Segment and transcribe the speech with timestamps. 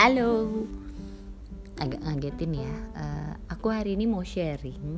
[0.00, 0.48] Halo.
[1.76, 2.72] Agak ngagetin ya.
[2.96, 4.96] Uh, Aku hari ini mau sharing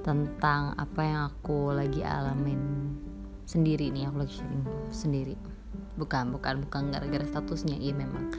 [0.00, 2.96] Tentang apa yang aku lagi alamin
[3.44, 5.36] Sendiri nih Aku lagi sharing sendiri.
[6.00, 7.76] Bukan, bukan, bukan gara-gara statusnya.
[7.76, 8.32] Iya memang.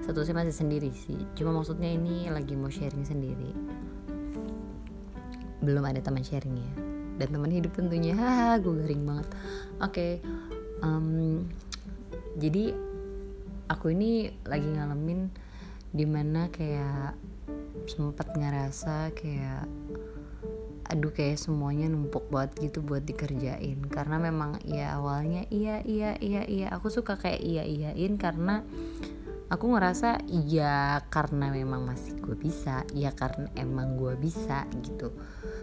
[0.00, 1.20] Statusnya masih sendiri sih.
[1.36, 3.52] Cuma maksudnya ini lagi mau sharing sendiri.
[5.60, 6.72] Belum ada teman sharingnya
[7.20, 8.16] Dan teman hidup tentunya.
[8.20, 9.28] Haha, gue garing banget.
[9.28, 10.12] Oke okay.
[10.80, 11.44] um,
[12.40, 12.93] Jadi
[13.68, 15.32] aku ini lagi ngalamin
[15.94, 17.16] di mana kayak
[17.86, 19.68] sempet ngerasa kayak
[20.84, 23.88] aduh kayak semuanya numpuk banget gitu buat dikerjain.
[23.88, 26.66] Karena memang ya awalnya iya iya iya iya.
[26.76, 28.60] Aku suka kayak iya iyain karena
[29.48, 35.14] aku ngerasa iya karena memang masih gue bisa iya karena emang gue bisa gitu.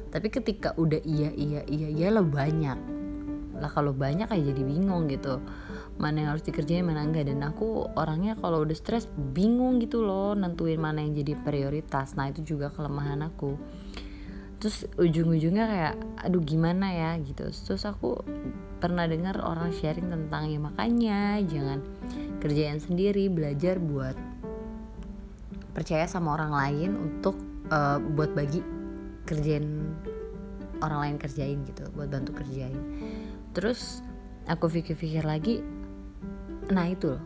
[0.10, 2.80] Tapi ketika udah iya iya iya iya lo banyak.
[3.62, 5.38] Lah kalau banyak kayak jadi bingung gitu
[6.02, 7.30] mana yang harus dikerjain mana enggak.
[7.30, 12.18] Dan aku orangnya kalau udah stres bingung gitu loh nentuin mana yang jadi prioritas.
[12.18, 13.56] Nah itu juga kelemahan aku.
[14.58, 15.96] Terus ujung-ujungnya kayak
[16.26, 17.12] aduh gimana ya?
[17.22, 17.50] gitu.
[17.54, 18.18] Terus aku
[18.82, 21.86] pernah dengar orang sharing tentang ya makanya jangan
[22.42, 24.18] kerjain sendiri belajar buat
[25.78, 27.38] percaya sama orang lain untuk
[27.70, 28.66] uh, buat bagi
[29.30, 29.94] kerjain
[30.82, 32.76] orang lain kerjain gitu buat bantu kerjain.
[33.54, 34.02] Terus
[34.50, 35.62] aku pikir-pikir lagi
[36.72, 37.24] nah itu loh.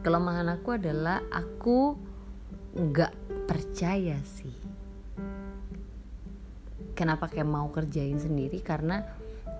[0.00, 1.98] Kelemahan aku adalah aku
[2.72, 4.54] nggak percaya sih.
[6.94, 8.62] Kenapa kayak mau kerjain sendiri?
[8.62, 9.02] Karena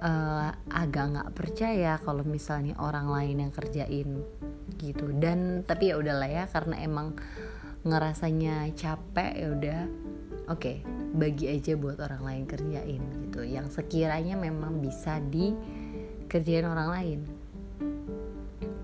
[0.00, 4.22] uh, agak nggak percaya kalau misalnya orang lain yang kerjain
[4.78, 5.10] gitu.
[5.12, 7.18] Dan tapi ya udahlah ya karena emang
[7.82, 9.80] ngerasanya capek ya udah
[10.52, 10.76] oke okay,
[11.16, 13.42] bagi aja buat orang lain kerjain gitu.
[13.42, 17.39] Yang sekiranya memang bisa dikerjain orang lain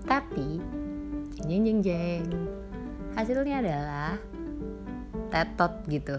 [0.07, 0.63] tapi
[1.43, 2.25] jeng jeng jeng.
[3.13, 4.15] Hasilnya adalah
[5.29, 6.17] tetot gitu.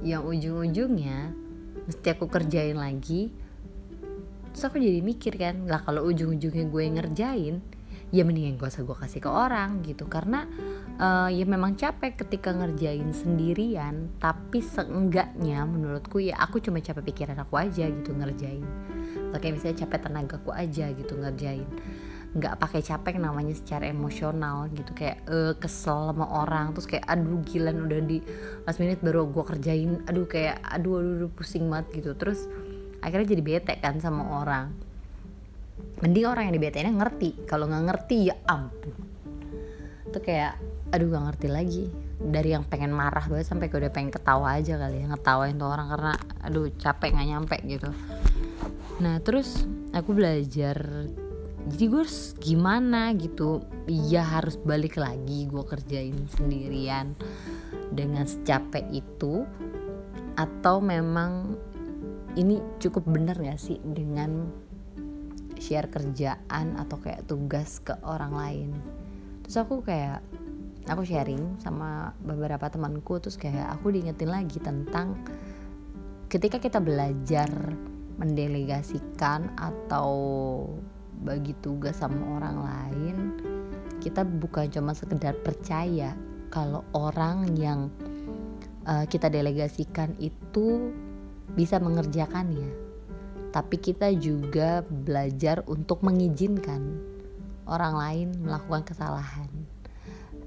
[0.00, 1.36] Yang ujung-ujungnya
[1.86, 3.30] mesti aku kerjain lagi
[4.50, 7.62] terus aku jadi mikir kan lah kalau ujung-ujungnya gue ngerjain
[8.10, 10.10] ya mendingan gue usah gue kasih ke orang gitu.
[10.10, 10.42] Karena
[10.98, 17.38] uh, ya memang capek ketika ngerjain sendirian tapi seenggaknya menurutku ya aku cuma capek pikiran
[17.38, 18.66] aku aja gitu ngerjain.
[19.30, 21.68] Atau kayak misalnya capek tenagaku aja gitu ngerjain
[22.30, 24.94] nggak pakai capek namanya secara emosional gitu.
[24.94, 26.70] Kayak uh, kesel sama orang.
[26.76, 28.18] Terus kayak aduh gilan udah di
[28.62, 30.02] last minute baru gue kerjain.
[30.06, 32.14] Aduh kayak aduh aduh, aduh pusing banget gitu.
[32.14, 32.46] Terus
[33.02, 34.70] akhirnya jadi bete kan sama orang.
[36.00, 37.30] Mending orang yang di BTN ngerti.
[37.50, 38.94] Kalau nggak ngerti ya ampun.
[40.10, 40.58] Tuh kayak
[40.90, 41.84] aduh gak ngerti lagi.
[42.20, 45.70] Dari yang pengen marah banget sampai ke udah pengen ketawa aja kali ya ngetawain tuh
[45.72, 46.12] orang karena
[46.44, 47.90] aduh capek nggak nyampe gitu.
[49.00, 49.64] Nah terus
[49.96, 50.76] aku belajar
[51.68, 53.60] jadi gue harus gimana gitu?
[53.90, 57.12] Ya harus balik lagi gue kerjain sendirian
[57.92, 59.44] dengan secapek itu.
[60.40, 61.58] Atau memang
[62.38, 64.48] ini cukup bener gak sih dengan
[65.60, 68.70] share kerjaan atau kayak tugas ke orang lain?
[69.44, 70.24] Terus aku kayak
[70.88, 75.18] aku sharing sama beberapa temanku terus kayak aku diingetin lagi tentang
[76.32, 77.50] ketika kita belajar
[78.16, 80.08] mendelegasikan atau
[81.20, 83.16] bagi tugas sama orang lain
[84.00, 86.16] kita bukan cuma sekedar percaya
[86.48, 87.92] kalau orang yang
[88.88, 90.90] uh, kita delegasikan itu
[91.54, 92.90] bisa mengerjakannya.
[93.52, 96.98] Tapi kita juga belajar untuk mengizinkan
[97.68, 99.50] orang lain melakukan kesalahan.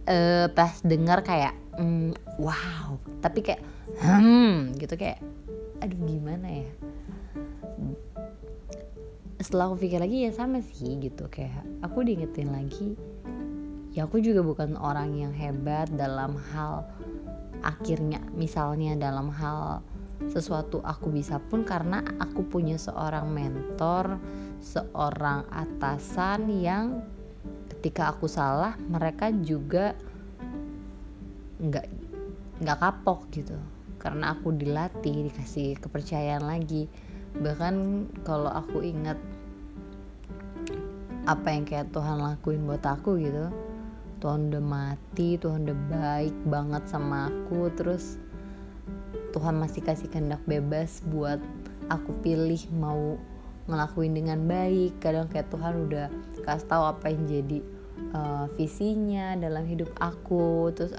[0.03, 3.63] Uh, pas dengar kayak mm, wow tapi kayak
[4.03, 5.23] hmm gitu kayak
[5.79, 6.67] aduh gimana ya
[9.43, 11.27] setelah aku pikir lagi ya sama sih gitu.
[11.27, 12.95] Kayak aku diingetin lagi
[13.93, 16.81] ya aku juga bukan orang yang hebat dalam hal
[17.61, 19.85] akhirnya misalnya dalam hal
[20.33, 24.17] sesuatu aku bisa pun karena aku punya seorang mentor
[24.63, 27.05] seorang atasan yang
[27.69, 29.93] ketika aku salah mereka juga
[31.61, 31.87] nggak
[32.63, 33.57] nggak kapok gitu.
[33.99, 36.91] Karena aku dilatih dikasih kepercayaan lagi
[37.41, 39.17] bahkan kalau aku ingat
[41.25, 43.47] apa yang kayak Tuhan lakuin buat aku gitu
[44.19, 48.19] Tuhan udah mati Tuhan udah baik banget sama aku terus
[49.33, 51.41] Tuhan masih kasih kehendak bebas buat
[51.89, 53.17] aku pilih mau
[53.65, 55.01] ngelakuin dengan baik.
[55.01, 56.07] Kadang kayak Tuhan udah
[56.45, 57.59] kasih tahu apa yang jadi
[58.11, 60.91] uh, visinya dalam hidup aku terus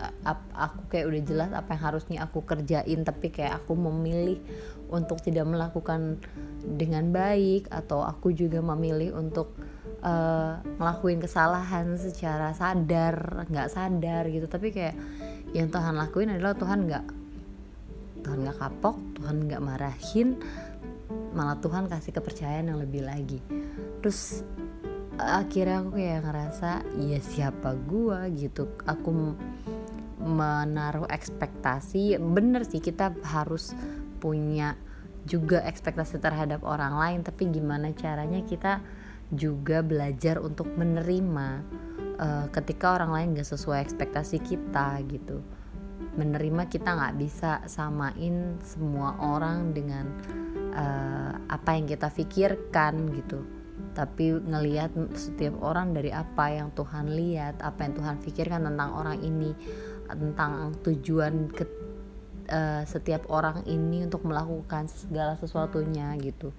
[0.56, 4.40] aku kayak udah jelas apa yang harusnya aku kerjain tapi kayak aku memilih
[4.88, 6.20] untuk tidak melakukan
[6.64, 9.52] dengan baik atau aku juga memilih untuk
[10.04, 14.46] uh, ngelakuin kesalahan secara sadar nggak sadar gitu.
[14.46, 14.96] Tapi kayak
[15.56, 17.04] yang Tuhan lakuin adalah Tuhan nggak
[18.24, 20.40] Tuhan nggak kapok Tuhan nggak marahin
[21.34, 23.42] malah Tuhan kasih kepercayaan yang lebih lagi.
[24.00, 24.46] Terus
[25.18, 26.70] akhirnya aku kayak ngerasa
[27.02, 28.26] ya siapa gua?
[28.30, 28.66] Gitu.
[28.86, 29.34] Aku
[30.20, 32.18] menaruh ekspektasi.
[32.18, 33.74] Bener sih kita harus
[34.18, 34.74] punya
[35.24, 38.84] juga ekspektasi terhadap orang lain tapi gimana caranya kita
[39.32, 41.64] juga belajar untuk menerima
[42.20, 45.40] uh, ketika orang lain gak sesuai ekspektasi kita gitu.
[46.14, 50.06] Menerima kita nggak bisa samain semua orang dengan
[50.76, 53.63] uh, apa yang kita pikirkan gitu
[53.94, 59.18] tapi ngelihat setiap orang dari apa yang Tuhan lihat apa yang Tuhan pikirkan tentang orang
[59.22, 59.50] ini
[60.06, 61.64] tentang tujuan ke,
[62.50, 66.54] uh, setiap orang ini untuk melakukan segala sesuatunya gitu.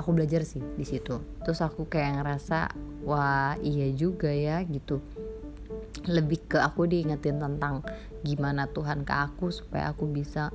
[0.00, 1.20] Aku belajar sih di situ.
[1.44, 2.72] Terus aku kayak ngerasa
[3.04, 5.04] wah iya juga ya gitu.
[6.04, 7.84] Lebih ke aku diingetin tentang
[8.24, 10.48] gimana Tuhan ke aku supaya aku bisa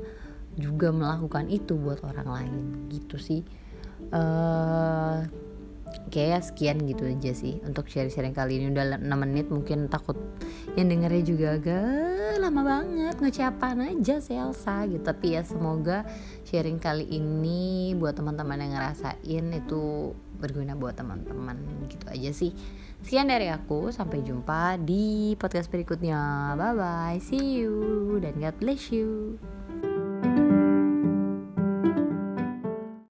[0.57, 2.63] juga melakukan itu buat orang lain.
[2.89, 3.41] Gitu sih
[4.13, 5.25] uh,
[6.09, 8.73] kayak sekian gitu aja sih untuk sharing-sharing kali ini.
[8.73, 10.17] Udah 6 menit mungkin takut
[10.73, 15.01] yang dengernya juga agak lama banget ngecepan aja Elsa gitu.
[15.05, 16.03] Tapi ya semoga
[16.49, 21.57] sharing kali ini buat teman-teman yang ngerasain itu berguna buat teman-teman.
[21.87, 22.51] Gitu aja sih.
[22.99, 26.53] Sekian dari aku sampai jumpa di podcast berikutnya.
[26.59, 29.39] Bye bye see you dan God bless you